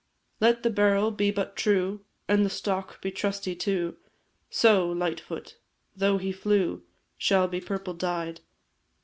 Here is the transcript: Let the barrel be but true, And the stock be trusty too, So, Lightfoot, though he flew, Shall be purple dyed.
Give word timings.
Let 0.39 0.63
the 0.63 0.71
barrel 0.71 1.11
be 1.11 1.29
but 1.29 1.55
true, 1.55 2.03
And 2.27 2.43
the 2.43 2.49
stock 2.49 2.99
be 3.03 3.11
trusty 3.11 3.55
too, 3.55 3.97
So, 4.49 4.89
Lightfoot, 4.91 5.59
though 5.95 6.17
he 6.17 6.31
flew, 6.31 6.81
Shall 7.19 7.47
be 7.47 7.61
purple 7.61 7.93
dyed. 7.93 8.41